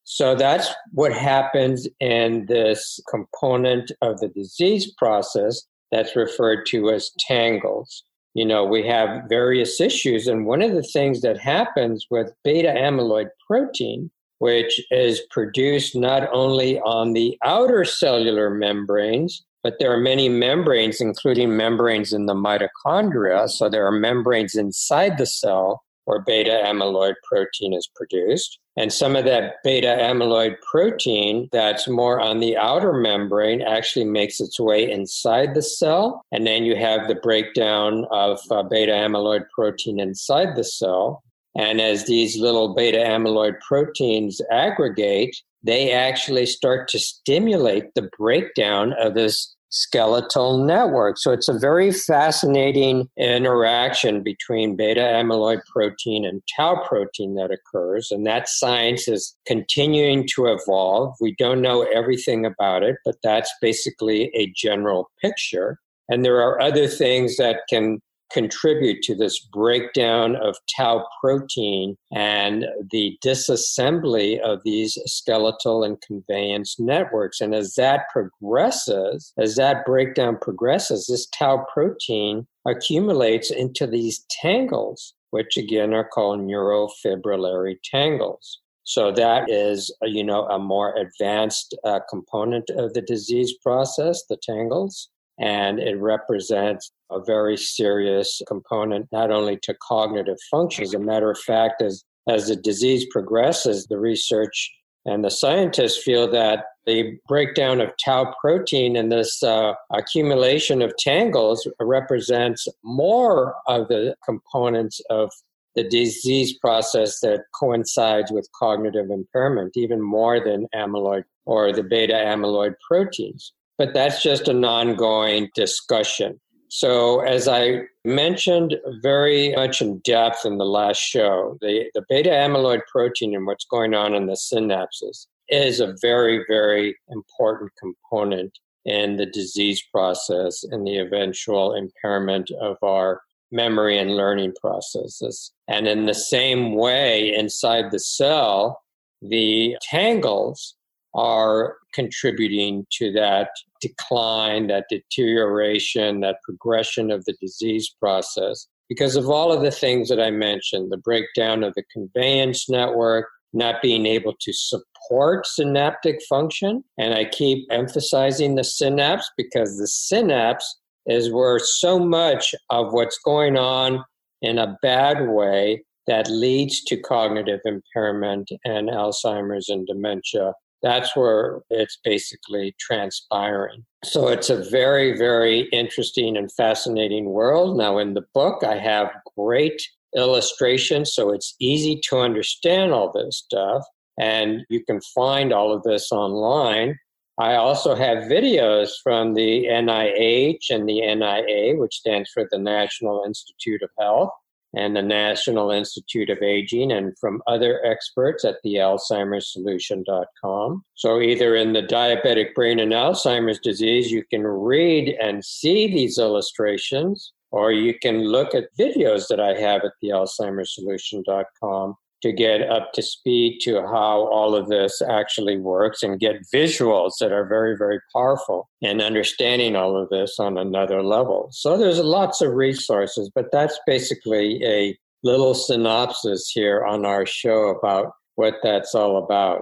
So 0.03 0.35
that's 0.35 0.69
what 0.91 1.13
happens 1.13 1.87
in 1.99 2.45
this 2.47 2.99
component 3.09 3.91
of 4.01 4.19
the 4.19 4.27
disease 4.27 4.93
process 4.97 5.63
that's 5.91 6.15
referred 6.15 6.65
to 6.67 6.91
as 6.91 7.11
tangles 7.19 8.03
you 8.35 8.45
know, 8.45 8.65
we 8.65 8.85
have 8.85 9.23
various 9.29 9.79
issues. 9.81 10.27
And 10.27 10.45
one 10.45 10.61
of 10.61 10.73
the 10.73 10.83
things 10.83 11.21
that 11.21 11.39
happens 11.39 12.05
with 12.11 12.33
beta 12.43 12.67
amyloid 12.67 13.29
protein, 13.47 14.11
which 14.39 14.81
is 14.91 15.21
produced 15.31 15.95
not 15.95 16.29
only 16.33 16.79
on 16.81 17.13
the 17.13 17.37
outer 17.43 17.85
cellular 17.85 18.49
membranes, 18.49 19.43
but 19.63 19.77
there 19.79 19.91
are 19.91 19.99
many 19.99 20.29
membranes, 20.29 21.01
including 21.01 21.57
membranes 21.57 22.13
in 22.13 22.27
the 22.27 22.35
mitochondria. 22.35 23.49
So 23.49 23.67
there 23.67 23.87
are 23.87 23.91
membranes 23.91 24.55
inside 24.55 25.17
the 25.17 25.25
cell 25.25 25.83
where 26.05 26.21
beta 26.21 26.61
amyloid 26.63 27.15
protein 27.27 27.73
is 27.73 27.89
produced. 27.95 28.59
And 28.77 28.91
some 28.91 29.15
of 29.15 29.25
that 29.25 29.55
beta 29.63 29.97
amyloid 29.99 30.57
protein 30.61 31.49
that's 31.51 31.87
more 31.87 32.19
on 32.19 32.39
the 32.39 32.57
outer 32.57 32.93
membrane 32.93 33.61
actually 33.61 34.05
makes 34.05 34.39
its 34.39 34.59
way 34.59 34.89
inside 34.89 35.55
the 35.55 35.61
cell. 35.61 36.21
And 36.31 36.45
then 36.45 36.63
you 36.63 36.75
have 36.75 37.07
the 37.07 37.15
breakdown 37.15 38.05
of 38.11 38.39
uh, 38.51 38.63
beta 38.63 38.91
amyloid 38.91 39.45
protein 39.53 39.99
inside 39.99 40.55
the 40.55 40.63
cell. 40.63 41.23
And 41.55 41.79
as 41.79 42.05
these 42.05 42.37
little 42.37 42.73
beta 42.73 42.97
amyloid 42.97 43.59
proteins 43.61 44.41
aggregate, 44.51 45.35
they 45.63 45.91
actually 45.91 46.45
start 46.45 46.87
to 46.89 46.99
stimulate 46.99 47.93
the 47.95 48.09
breakdown 48.17 48.93
of 48.99 49.15
this 49.15 49.55
skeletal 49.69 50.63
network. 50.63 51.17
So 51.17 51.31
it's 51.31 51.49
a 51.49 51.57
very 51.57 51.91
fascinating 51.91 53.09
interaction 53.17 54.23
between 54.23 54.75
beta 54.75 55.01
amyloid 55.01 55.61
protein 55.65 56.25
and 56.25 56.41
tau 56.55 56.81
protein 56.87 57.35
that 57.35 57.51
occurs. 57.51 58.09
And 58.11 58.25
that 58.25 58.47
science 58.47 59.07
is 59.07 59.35
continuing 59.45 60.27
to 60.35 60.45
evolve. 60.47 61.15
We 61.19 61.35
don't 61.37 61.61
know 61.61 61.83
everything 61.93 62.45
about 62.45 62.83
it, 62.83 62.97
but 63.03 63.15
that's 63.21 63.51
basically 63.61 64.31
a 64.35 64.51
general 64.55 65.09
picture. 65.21 65.79
And 66.07 66.23
there 66.23 66.39
are 66.41 66.61
other 66.61 66.87
things 66.87 67.35
that 67.37 67.61
can 67.69 67.99
contribute 68.31 69.01
to 69.03 69.15
this 69.15 69.39
breakdown 69.39 70.35
of 70.35 70.57
tau 70.75 71.05
protein 71.21 71.95
and 72.13 72.65
the 72.91 73.17
disassembly 73.23 74.39
of 74.39 74.61
these 74.63 74.97
skeletal 75.05 75.83
and 75.83 76.01
conveyance 76.01 76.79
networks. 76.79 77.41
And 77.41 77.53
as 77.53 77.75
that 77.75 78.01
progresses, 78.11 79.33
as 79.37 79.55
that 79.55 79.85
breakdown 79.85 80.37
progresses, 80.41 81.07
this 81.07 81.27
tau 81.27 81.65
protein 81.73 82.47
accumulates 82.67 83.51
into 83.51 83.85
these 83.87 84.25
tangles, 84.29 85.13
which 85.29 85.57
again 85.57 85.93
are 85.93 86.07
called 86.07 86.39
neurofibrillary 86.39 87.75
tangles. 87.83 88.59
So 88.83 89.11
that 89.13 89.49
is, 89.49 89.95
you 90.03 90.23
know, 90.23 90.45
a 90.45 90.59
more 90.59 90.95
advanced 90.95 91.75
uh, 91.83 92.01
component 92.07 92.69
of 92.69 92.93
the 92.93 93.01
disease 93.01 93.53
process, 93.63 94.23
the 94.29 94.37
tangles 94.37 95.09
and 95.39 95.79
it 95.79 95.99
represents 95.99 96.91
a 97.11 97.19
very 97.23 97.57
serious 97.57 98.41
component 98.47 99.07
not 99.11 99.31
only 99.31 99.57
to 99.63 99.75
cognitive 99.81 100.37
function. 100.49 100.83
As 100.83 100.93
a 100.93 100.99
matter 100.99 101.29
of 101.29 101.39
fact, 101.39 101.81
as 101.81 102.03
as 102.27 102.47
the 102.47 102.55
disease 102.55 103.05
progresses, 103.11 103.85
the 103.85 103.99
research 103.99 104.71
and 105.05 105.23
the 105.23 105.29
scientists 105.29 106.01
feel 106.01 106.29
that 106.31 106.65
the 106.87 107.17
breakdown 107.27 107.79
of 107.79 107.91
tau 108.03 108.33
protein 108.41 108.95
and 108.95 109.11
this 109.11 109.43
uh, 109.43 109.73
accumulation 109.91 110.81
of 110.81 110.95
tangles 110.97 111.67
represents 111.79 112.67
more 112.83 113.55
of 113.67 113.87
the 113.87 114.15
components 114.25 114.99
of 115.11 115.31
the 115.75 115.87
disease 115.87 116.57
process 116.57 117.19
that 117.19 117.43
coincides 117.59 118.31
with 118.31 118.49
cognitive 118.57 119.11
impairment, 119.11 119.75
even 119.75 120.01
more 120.01 120.43
than 120.43 120.67
amyloid 120.73 121.23
or 121.45 121.71
the 121.71 121.83
beta 121.83 122.13
amyloid 122.13 122.73
proteins 122.87 123.53
but 123.77 123.93
that's 123.93 124.21
just 124.21 124.47
an 124.47 124.63
ongoing 124.63 125.49
discussion. 125.55 126.39
So, 126.69 127.21
as 127.21 127.47
I 127.47 127.83
mentioned 128.03 128.75
very 129.01 129.53
much 129.55 129.81
in 129.81 129.99
depth 129.99 130.45
in 130.45 130.57
the 130.57 130.65
last 130.65 130.99
show, 130.99 131.57
the, 131.61 131.85
the 131.93 132.03
beta 132.09 132.29
amyloid 132.29 132.81
protein 132.91 133.35
and 133.35 133.45
what's 133.45 133.65
going 133.65 133.93
on 133.93 134.13
in 134.13 134.25
the 134.25 134.33
synapses 134.33 135.27
is 135.47 135.79
a 135.79 135.95
very, 136.01 136.43
very 136.49 136.97
important 137.09 137.71
component 137.79 138.57
in 138.83 139.17
the 139.17 139.25
disease 139.25 139.81
process 139.91 140.63
and 140.63 140.85
the 140.85 140.97
eventual 140.97 141.73
impairment 141.73 142.51
of 142.61 142.77
our 142.83 143.21
memory 143.51 143.97
and 143.97 144.15
learning 144.15 144.53
processes. 144.59 145.51
And 145.67 145.87
in 145.87 146.05
the 146.05 146.13
same 146.13 146.75
way, 146.75 147.33
inside 147.33 147.91
the 147.91 147.99
cell, 147.99 148.81
the 149.21 149.77
tangles 149.81 150.75
are 151.15 151.77
contributing 151.93 152.85
to 152.91 153.11
that 153.13 153.49
decline, 153.81 154.67
that 154.67 154.85
deterioration, 154.89 156.19
that 156.19 156.37
progression 156.43 157.09
of 157.09 157.23
the 157.25 157.35
disease 157.41 157.93
process 157.99 158.67
because 158.89 159.15
of 159.15 159.29
all 159.29 159.51
of 159.51 159.61
the 159.61 159.71
things 159.71 160.09
that 160.09 160.19
I 160.19 160.31
mentioned 160.31 160.91
the 160.91 160.97
breakdown 160.97 161.63
of 161.63 161.73
the 161.73 161.83
conveyance 161.91 162.69
network, 162.69 163.27
not 163.53 163.81
being 163.81 164.05
able 164.05 164.33
to 164.39 164.53
support 164.53 165.47
synaptic 165.47 166.21
function. 166.29 166.83
And 166.97 167.13
I 167.13 167.25
keep 167.25 167.65
emphasizing 167.71 168.55
the 168.55 168.63
synapse 168.63 169.29
because 169.37 169.77
the 169.77 169.87
synapse 169.87 170.79
is 171.05 171.31
where 171.31 171.59
so 171.59 171.99
much 171.99 172.53
of 172.69 172.93
what's 172.93 173.19
going 173.19 173.57
on 173.57 174.03
in 174.41 174.57
a 174.57 174.77
bad 174.81 175.29
way 175.29 175.83
that 176.07 176.29
leads 176.29 176.83
to 176.83 176.97
cognitive 176.97 177.61
impairment 177.65 178.51
and 178.63 178.89
Alzheimer's 178.89 179.69
and 179.69 179.87
dementia 179.87 180.53
that's 180.81 181.15
where 181.15 181.61
it's 181.69 181.97
basically 182.03 182.75
transpiring. 182.79 183.85
So 184.03 184.27
it's 184.27 184.49
a 184.49 184.63
very, 184.69 185.17
very 185.17 185.61
interesting 185.71 186.37
and 186.37 186.51
fascinating 186.51 187.25
world. 187.25 187.77
Now, 187.77 187.97
in 187.97 188.13
the 188.13 188.25
book, 188.33 188.63
I 188.63 188.77
have 188.77 189.09
great 189.37 189.81
illustrations, 190.15 191.13
so 191.13 191.31
it's 191.31 191.55
easy 191.59 191.99
to 192.09 192.19
understand 192.19 192.93
all 192.93 193.11
this 193.11 193.37
stuff. 193.37 193.83
And 194.19 194.61
you 194.69 194.83
can 194.85 195.01
find 195.13 195.51
all 195.51 195.73
of 195.73 195.83
this 195.83 196.11
online. 196.11 196.97
I 197.37 197.55
also 197.55 197.95
have 197.95 198.29
videos 198.29 198.91
from 199.03 199.33
the 199.33 199.65
NIH 199.65 200.69
and 200.69 200.87
the 200.87 201.01
NIA, 201.01 201.75
which 201.75 201.95
stands 201.95 202.29
for 202.33 202.47
the 202.49 202.59
National 202.59 203.23
Institute 203.25 203.81
of 203.81 203.89
Health 203.99 204.29
and 204.75 204.95
the 204.95 205.01
National 205.01 205.71
Institute 205.71 206.29
of 206.29 206.41
Aging, 206.41 206.91
and 206.91 207.17
from 207.19 207.41
other 207.47 207.83
experts 207.85 208.45
at 208.45 208.57
the 208.63 208.75
AlzheimerSolution.com. 208.75 210.83
So, 210.95 211.21
either 211.21 211.55
in 211.55 211.73
the 211.73 211.83
diabetic 211.83 212.53
brain 212.53 212.79
and 212.79 212.91
Alzheimer's 212.91 213.59
disease, 213.59 214.11
you 214.11 214.23
can 214.29 214.43
read 214.43 215.15
and 215.21 215.43
see 215.43 215.87
these 215.87 216.17
illustrations, 216.17 217.33
or 217.51 217.71
you 217.71 217.97
can 217.99 218.23
look 218.23 218.53
at 218.53 218.75
videos 218.77 219.27
that 219.29 219.39
I 219.39 219.59
have 219.59 219.83
at 219.83 219.93
the 220.01 220.09
AlzheimerSolution.com 220.09 221.95
to 222.25 222.33
get 222.33 222.67
up 222.67 222.91
to 222.91 223.03
speed 223.03 223.59
to 223.61 223.83
how 223.83 224.27
all 224.31 224.55
of 224.55 224.67
this 224.67 224.99
actually 225.07 225.57
works 225.57 226.01
and 226.01 226.19
get 226.19 226.41
visuals 226.51 227.11
that 227.19 227.31
are 227.31 227.45
very, 227.45 227.77
very 227.77 227.99
powerful 228.11 228.67
and 228.81 228.99
understanding 228.99 229.75
all 229.75 229.95
of 229.95 230.09
this 230.09 230.39
on 230.39 230.57
another 230.57 231.03
level. 231.03 231.49
So 231.51 231.77
there's 231.77 231.99
lots 231.99 232.41
of 232.41 232.53
resources, 232.53 233.29
but 233.35 233.51
that's 233.51 233.79
basically 233.85 234.59
a 234.65 234.97
little 235.23 235.53
synopsis 235.53 236.49
here 236.49 236.83
on 236.83 237.05
our 237.05 237.27
show 237.27 237.67
about 237.67 238.13
what 238.37 238.55
that's 238.63 238.95
all 238.95 239.23
about. 239.23 239.61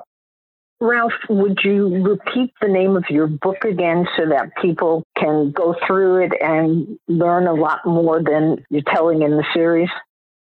Ralph, 0.79 1.11
would 1.27 1.59
you 1.65 2.01
repeat 2.01 2.53
the 2.61 2.69
name 2.69 2.95
of 2.95 3.03
your 3.09 3.27
book 3.27 3.65
again 3.65 4.07
so 4.17 4.25
that 4.29 4.55
people 4.61 5.03
can 5.17 5.51
go 5.51 5.75
through 5.85 6.25
it 6.25 6.31
and 6.41 6.97
learn 7.09 7.45
a 7.45 7.53
lot 7.53 7.79
more 7.85 8.23
than 8.23 8.63
you're 8.69 8.83
telling 8.93 9.21
in 9.21 9.31
the 9.31 9.45
series? 9.53 9.89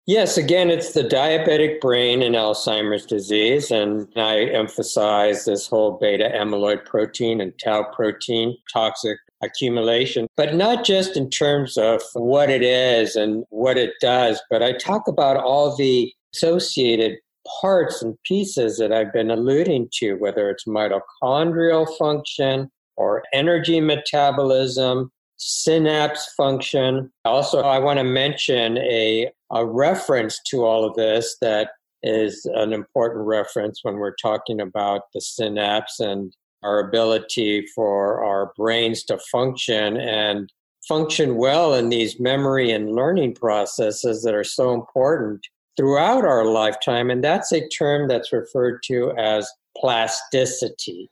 Yes, 0.09 0.39
again, 0.39 0.71
it's 0.71 0.93
the 0.93 1.03
diabetic 1.03 1.79
brain 1.81 2.23
and 2.23 2.33
Alzheimer's 2.33 3.05
disease. 3.05 3.69
And 3.69 4.07
I 4.15 4.45
emphasize 4.45 5.45
this 5.45 5.67
whole 5.67 5.99
beta 6.01 6.31
amyloid 6.33 6.83
protein 6.83 7.39
and 7.39 7.53
tau 7.63 7.83
protein 7.83 8.57
toxic 8.73 9.19
accumulation, 9.43 10.25
but 10.35 10.55
not 10.55 10.83
just 10.83 11.15
in 11.15 11.29
terms 11.29 11.77
of 11.77 12.01
what 12.13 12.49
it 12.49 12.63
is 12.63 13.15
and 13.15 13.43
what 13.51 13.77
it 13.77 13.91
does, 14.01 14.41
but 14.49 14.63
I 14.63 14.71
talk 14.71 15.07
about 15.07 15.37
all 15.37 15.77
the 15.77 16.11
associated 16.33 17.19
parts 17.61 18.01
and 18.01 18.17
pieces 18.23 18.79
that 18.79 18.91
I've 18.91 19.13
been 19.13 19.29
alluding 19.29 19.89
to, 19.99 20.15
whether 20.15 20.49
it's 20.49 20.65
mitochondrial 20.65 21.85
function 21.99 22.71
or 22.97 23.21
energy 23.31 23.79
metabolism, 23.79 25.11
synapse 25.39 26.33
function. 26.35 27.11
Also, 27.25 27.61
I 27.61 27.79
want 27.79 27.97
to 27.97 28.03
mention 28.03 28.77
a, 28.77 29.31
a 29.51 29.65
reference 29.65 30.39
to 30.47 30.65
all 30.65 30.85
of 30.85 30.95
this 30.95 31.37
that 31.41 31.71
is 32.03 32.45
an 32.53 32.73
important 32.73 33.25
reference 33.25 33.79
when 33.83 33.95
we're 33.95 34.15
talking 34.15 34.61
about 34.61 35.03
the 35.13 35.21
synapse 35.21 35.99
and 35.99 36.33
our 36.61 36.79
ability 36.79 37.65
for 37.73 38.23
our 38.23 38.51
brains 38.57 39.03
to 39.05 39.17
function 39.31 39.97
and 39.97 40.51
function 40.87 41.35
well 41.35 41.73
in 41.73 41.89
these 41.89 42.19
memory 42.19 42.71
and 42.71 42.95
learning 42.95 43.33
processes 43.33 44.23
that 44.23 44.33
are 44.33 44.43
so 44.43 44.73
important 44.73 45.45
throughout 45.77 46.25
our 46.25 46.45
lifetime. 46.45 47.09
And 47.09 47.23
that's 47.23 47.53
a 47.53 47.67
term 47.69 48.09
that's 48.09 48.33
referred 48.33 48.83
to 48.83 49.13
as 49.17 49.49
plasticity. 49.77 51.09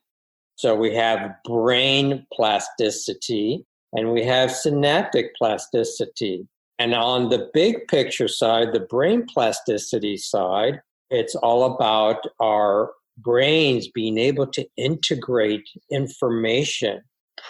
So 0.55 0.75
we 0.75 0.93
have 0.95 1.31
brain 1.45 2.25
plasticity, 2.33 3.65
and 3.93 4.11
we 4.11 4.23
have 4.23 4.51
synaptic 4.51 5.35
plasticity. 5.35 6.47
And 6.79 6.93
on 6.93 7.29
the 7.29 7.49
big 7.53 7.87
picture 7.87 8.27
side, 8.27 8.73
the 8.73 8.81
brain 8.81 9.25
plasticity 9.25 10.17
side, 10.17 10.81
it's 11.09 11.35
all 11.35 11.63
about 11.75 12.23
our 12.39 12.91
brains 13.17 13.87
being 13.87 14.17
able 14.17 14.47
to 14.47 14.65
integrate 14.77 15.67
information, 15.91 17.01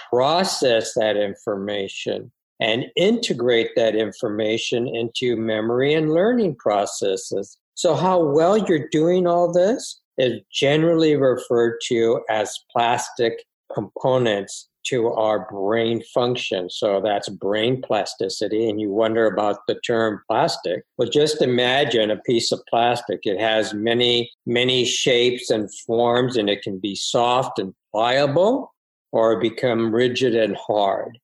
process 0.09 0.93
that 0.93 1.17
information, 1.17 2.31
and 2.59 2.85
integrate 2.95 3.71
that 3.75 3.95
information 3.95 4.87
into 4.87 5.35
memory 5.35 5.93
and 5.93 6.13
learning 6.13 6.55
processes. 6.55 7.57
So, 7.75 7.95
how 7.95 8.23
well 8.23 8.57
you're 8.57 8.87
doing 8.89 9.27
all 9.27 9.51
this 9.51 10.01
is 10.17 10.41
generally 10.51 11.15
referred 11.15 11.77
to 11.87 12.21
as 12.29 12.57
plastic 12.71 13.43
components 13.73 14.69
to 14.89 15.09
our 15.09 15.47
brain 15.49 16.01
function. 16.13 16.69
So 16.69 17.01
that's 17.01 17.29
brain 17.29 17.81
plasticity. 17.81 18.69
And 18.69 18.79
you 18.79 18.89
wonder 18.89 19.25
about 19.25 19.59
the 19.67 19.75
term 19.85 20.21
plastic. 20.29 20.83
Well, 20.97 21.09
just 21.09 21.41
imagine 21.41 22.11
a 22.11 22.17
piece 22.17 22.51
of 22.51 22.61
plastic. 22.69 23.19
It 23.23 23.39
has 23.39 23.73
many, 23.73 24.31
many 24.45 24.85
shapes 24.85 25.49
and 25.49 25.73
forms, 25.85 26.37
and 26.37 26.49
it 26.49 26.61
can 26.61 26.79
be 26.79 26.95
soft 26.95 27.59
and 27.59 27.73
pliable 27.91 28.73
or 29.11 29.39
become 29.39 29.93
rigid 29.93 30.35
and 30.35 30.55
hard. 30.55 31.17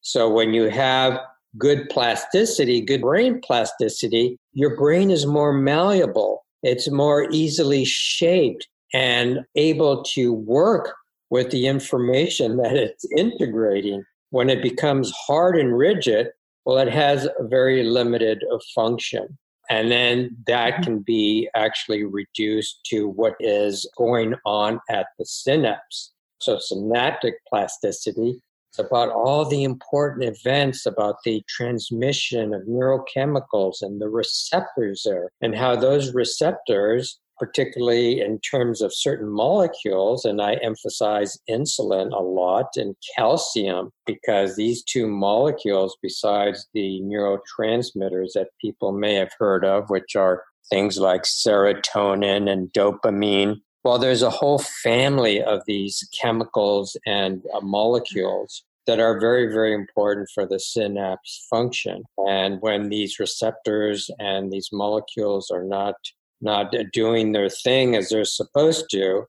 So 0.00 0.30
when 0.30 0.54
you 0.54 0.68
have 0.70 1.20
good 1.56 1.88
plasticity, 1.88 2.80
good 2.80 3.00
brain 3.02 3.40
plasticity, 3.42 4.38
your 4.52 4.76
brain 4.76 5.10
is 5.10 5.26
more 5.26 5.52
malleable. 5.52 6.44
It's 6.62 6.90
more 6.90 7.28
easily 7.30 7.84
shaped 7.84 8.66
and 8.92 9.40
able 9.54 10.02
to 10.02 10.32
work 10.32 10.94
with 11.30 11.50
the 11.50 11.66
information 11.66 12.56
that 12.58 12.76
it's 12.76 13.04
integrating. 13.16 14.04
When 14.30 14.50
it 14.50 14.62
becomes 14.62 15.12
hard 15.26 15.58
and 15.58 15.76
rigid, 15.76 16.28
well, 16.64 16.78
it 16.78 16.92
has 16.92 17.26
a 17.26 17.46
very 17.48 17.82
limited 17.82 18.44
function. 18.74 19.38
And 19.70 19.90
then 19.90 20.36
that 20.46 20.74
mm-hmm. 20.74 20.82
can 20.82 20.98
be 21.00 21.48
actually 21.54 22.04
reduced 22.04 22.80
to 22.86 23.08
what 23.08 23.34
is 23.40 23.86
going 23.96 24.34
on 24.44 24.80
at 24.90 25.06
the 25.18 25.26
synapse. 25.26 26.12
So, 26.40 26.58
synaptic 26.58 27.34
plasticity 27.48 28.40
is 28.72 28.78
about 28.78 29.10
all 29.10 29.44
the 29.44 29.64
important 29.64 30.24
events 30.24 30.86
about 30.86 31.16
the 31.24 31.42
transmission 31.48 32.54
of 32.54 32.62
neurochemicals 32.62 33.82
and 33.82 34.00
the 34.00 34.08
receptors 34.08 35.02
there, 35.04 35.30
and 35.40 35.54
how 35.54 35.76
those 35.76 36.14
receptors 36.14 37.18
particularly 37.38 38.20
in 38.20 38.38
terms 38.40 38.80
of 38.80 38.94
certain 38.94 39.28
molecules. 39.28 40.24
And 40.24 40.40
I 40.40 40.54
emphasize 40.54 41.38
insulin 41.48 42.12
a 42.12 42.22
lot 42.22 42.76
and 42.76 42.94
calcium 43.16 43.90
because 44.06 44.56
these 44.56 44.82
two 44.82 45.06
molecules, 45.06 45.96
besides 46.02 46.66
the 46.74 47.00
neurotransmitters 47.02 48.32
that 48.34 48.48
people 48.60 48.92
may 48.92 49.14
have 49.14 49.32
heard 49.38 49.64
of, 49.64 49.90
which 49.90 50.16
are 50.16 50.42
things 50.70 50.98
like 50.98 51.22
serotonin 51.22 52.50
and 52.50 52.72
dopamine, 52.72 53.60
well, 53.84 53.98
there's 53.98 54.22
a 54.22 54.30
whole 54.30 54.58
family 54.58 55.42
of 55.42 55.62
these 55.66 56.06
chemicals 56.20 56.96
and 57.06 57.42
uh, 57.54 57.60
molecules 57.60 58.64
that 58.88 59.00
are 59.00 59.20
very, 59.20 59.52
very 59.52 59.74
important 59.74 60.28
for 60.34 60.46
the 60.46 60.58
synapse 60.58 61.46
function. 61.50 62.02
And 62.26 62.58
when 62.60 62.88
these 62.88 63.18
receptors 63.18 64.10
and 64.18 64.50
these 64.50 64.70
molecules 64.72 65.50
are 65.50 65.62
not 65.62 65.94
not 66.40 66.74
doing 66.92 67.32
their 67.32 67.48
thing 67.48 67.94
as 67.94 68.08
they're 68.08 68.24
supposed 68.24 68.86
to, 68.92 69.24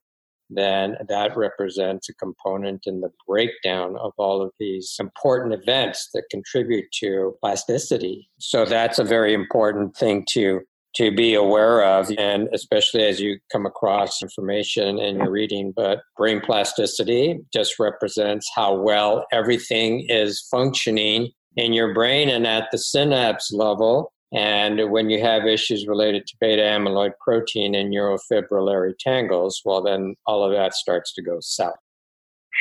then 0.50 0.95
that 1.08 1.38
represents 1.38 2.10
a 2.10 2.13
component 2.15 2.88
in 2.88 3.02
the 3.02 3.12
breakdown 3.28 3.95
of 3.98 4.13
all 4.17 4.41
of 4.41 4.52
these 4.60 4.95
important 5.00 5.54
events 5.54 6.10
that 6.13 6.24
contribute 6.32 6.86
to 6.91 7.36
plasticity. 7.41 8.30
So 8.39 8.65
that's 8.65 9.00
a 9.00 9.04
very 9.04 9.34
important 9.34 9.95
thing 9.95 10.26
to 10.32 10.62
to 10.95 11.15
be 11.15 11.36
aware 11.36 11.84
of 11.84 12.12
and 12.17 12.50
especially 12.52 13.04
as 13.04 13.19
you 13.19 13.38
come 13.52 13.65
across 13.67 14.24
information 14.24 14.98
in 14.98 15.17
your 15.17 15.30
reading 15.30 15.72
but 15.76 16.00
brain 16.17 16.41
plasticity 16.41 17.39
just 17.54 17.78
represents 17.78 18.50
how 18.56 18.74
well 18.74 19.24
everything 19.32 20.04
is 20.10 20.48
functioning 20.50 21.30
in 21.56 21.74
your 21.74 21.93
brain 21.93 22.28
and 22.28 22.48
at 22.48 22.67
the 22.72 22.78
synapse 22.80 23.52
level 23.52 24.12
and 24.32 24.92
when 24.92 25.10
you 25.10 25.22
have 25.22 25.46
issues 25.46 25.88
related 25.88 26.28
to 26.28 26.38
beta 26.39 26.62
amyloid 26.62 27.13
protein 27.20 27.76
and 27.76 27.92
neurofibrillary 27.92 28.94
tangles, 29.00 29.62
well, 29.65 29.82
then 29.82 30.15
all 30.28 30.44
of 30.44 30.52
that 30.52 30.74
starts 30.74 31.13
to 31.13 31.22
go 31.22 31.38
south. 31.42 31.76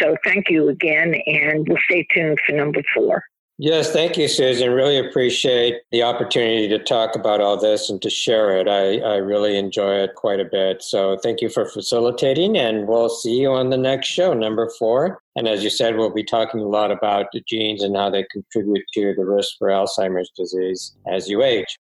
So 0.00 0.16
thank 0.24 0.48
you 0.48 0.68
again, 0.68 1.14
and 1.26 1.66
we'll 1.68 1.78
stay 1.85 2.07
tuned 2.14 2.38
for 2.46 2.52
number 2.52 2.83
four. 2.94 3.22
Yes, 3.60 3.90
thank 3.90 4.16
you, 4.16 4.28
Susan. 4.28 4.70
Really 4.70 4.98
appreciate 4.98 5.82
the 5.90 6.04
opportunity 6.04 6.68
to 6.68 6.78
talk 6.78 7.16
about 7.16 7.40
all 7.40 7.56
this 7.56 7.90
and 7.90 8.00
to 8.02 8.08
share 8.08 8.56
it. 8.56 8.68
I, 8.68 8.98
I 8.98 9.16
really 9.16 9.58
enjoy 9.58 9.96
it 9.96 10.14
quite 10.14 10.38
a 10.38 10.44
bit. 10.44 10.80
So 10.80 11.18
thank 11.24 11.40
you 11.40 11.48
for 11.48 11.66
facilitating, 11.66 12.56
and 12.56 12.86
we'll 12.86 13.08
see 13.08 13.34
you 13.34 13.50
on 13.50 13.70
the 13.70 13.76
next 13.76 14.06
show, 14.06 14.32
number 14.32 14.70
four. 14.78 15.20
And 15.34 15.48
as 15.48 15.64
you 15.64 15.70
said, 15.70 15.96
we'll 15.96 16.14
be 16.14 16.22
talking 16.22 16.60
a 16.60 16.68
lot 16.68 16.92
about 16.92 17.26
the 17.32 17.42
genes 17.48 17.82
and 17.82 17.96
how 17.96 18.10
they 18.10 18.24
contribute 18.30 18.84
to 18.94 19.14
the 19.16 19.24
risk 19.24 19.54
for 19.58 19.70
Alzheimer's 19.70 20.30
disease 20.36 20.94
as 21.12 21.28
you 21.28 21.42
age. 21.42 21.80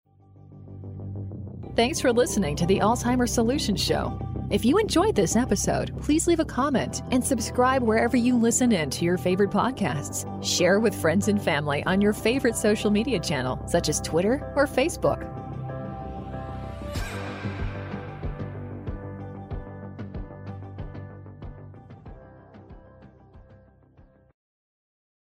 Thanks 1.76 2.00
for 2.00 2.14
listening 2.14 2.56
to 2.56 2.66
the 2.66 2.80
Alzheimer's 2.80 3.34
Solution 3.34 3.76
Show. 3.76 4.35
If 4.52 4.64
you 4.64 4.78
enjoyed 4.78 5.16
this 5.16 5.36
episode, 5.36 5.92
please 6.04 6.28
leave 6.28 6.40
a 6.40 6.46
comment 6.46 7.02
and 7.10 7.26
subscribe 7.26 7.82
wherever 7.82 8.16
you 8.16 8.38
listen 8.38 8.72
in 8.72 8.92
to 8.92 9.04
your 9.04 9.18
favorite 9.18 9.50
podcasts. 9.50 10.24
Share 10.46 10.80
with 10.80 10.94
friends 10.94 11.28
and 11.30 11.42
family 11.42 11.84
on 11.86 12.00
your 12.00 12.14
favorite 12.14 12.56
social 12.56 12.92
media 12.92 13.20
channel, 13.20 13.60
such 13.66 13.90
as 13.90 14.00
Twitter 14.02 14.54
or 14.56 14.68
Facebook. 14.68 15.45